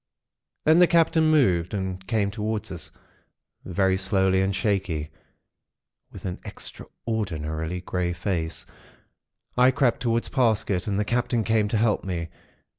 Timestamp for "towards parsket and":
9.99-10.97